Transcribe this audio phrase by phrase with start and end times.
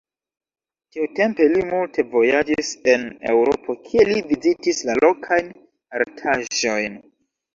[0.93, 3.03] Tiutempe li multe vojaĝis en
[3.33, 5.51] Eŭropo, kie li vizitis la lokajn
[6.01, 6.97] artaĵojn.